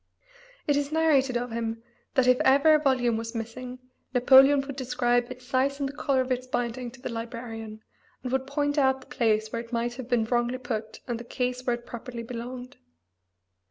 It 0.65 0.75
is 0.75 0.91
narrated 0.91 1.37
of 1.37 1.51
him 1.51 1.83
that 2.15 2.25
if 2.25 2.39
ever 2.39 2.73
a 2.73 2.79
volume 2.81 3.17
was 3.17 3.35
missing 3.35 3.77
Napoleon 4.15 4.61
would 4.61 4.75
describe 4.75 5.29
its 5.29 5.45
size 5.45 5.79
and 5.79 5.87
the 5.87 5.93
color 5.93 6.21
of 6.21 6.31
its 6.31 6.47
binding 6.47 6.89
to 6.89 6.99
the 7.03 7.09
librarian, 7.11 7.83
and 8.23 8.31
would 8.31 8.47
point 8.47 8.79
out 8.79 9.01
the 9.01 9.15
place 9.15 9.49
where 9.51 9.61
it 9.61 9.71
might 9.71 9.93
have 9.97 10.09
been 10.09 10.25
wrongly 10.25 10.57
put 10.57 11.01
and 11.07 11.19
the 11.19 11.23
case 11.23 11.67
where 11.67 11.75
it 11.75 11.85
properly 11.85 12.23
belonged. 12.23 12.77